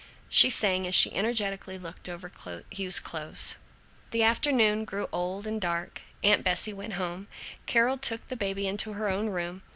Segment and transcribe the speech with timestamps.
[0.29, 2.31] She sang as she energetically looked over
[2.71, 3.57] Hugh's clothes.
[4.09, 6.01] The afternoon grew old and dark.
[6.23, 7.27] Aunt Bessie went home.
[7.67, 9.61] Carol took the baby into her own room.